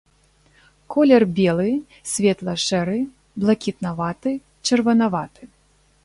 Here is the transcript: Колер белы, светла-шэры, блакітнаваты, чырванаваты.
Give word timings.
Колер 0.93 1.25
белы, 1.39 1.67
светла-шэры, 2.11 2.95
блакітнаваты, 3.43 4.33
чырванаваты. 4.71 5.43